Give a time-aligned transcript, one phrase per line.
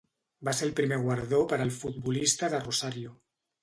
[0.47, 3.19] Va ser el primer guardó per al futbolista de Rosario.